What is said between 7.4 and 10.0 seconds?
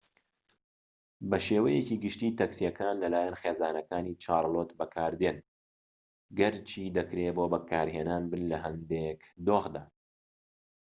بەکارهێنان بن لە هەندێک دۆخدا